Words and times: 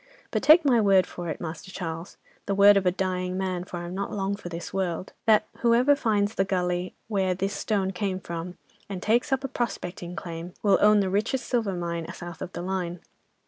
But, 0.31 0.41
take 0.41 0.65
my 0.65 0.81
word 0.81 1.05
for 1.05 1.29
it, 1.29 1.39
Master 1.39 1.69
Charles, 1.69 2.17
the 2.47 2.55
word 2.55 2.75
of 2.75 2.87
a 2.87 2.91
dying 2.91 3.37
man, 3.37 3.65
for 3.65 3.77
I'm 3.77 3.93
not 3.93 4.11
long 4.11 4.35
for 4.35 4.49
this 4.49 4.73
world, 4.73 5.13
that 5.27 5.45
whoever 5.59 5.95
finds 5.95 6.33
the 6.33 6.43
gully 6.43 6.95
where 7.07 7.35
this 7.35 7.53
stone 7.53 7.91
came 7.91 8.19
from, 8.19 8.57
and 8.89 8.99
takes 9.03 9.31
up 9.31 9.43
a 9.43 9.47
prospecting 9.47 10.15
claim, 10.15 10.55
will 10.63 10.79
own 10.81 11.01
the 11.01 11.09
richest 11.11 11.45
silver 11.45 11.75
mine, 11.75 12.07
south 12.15 12.41
of 12.41 12.51
the 12.53 12.63
line. 12.63 13.01